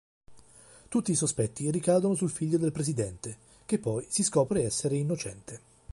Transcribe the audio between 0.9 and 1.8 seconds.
i sospetti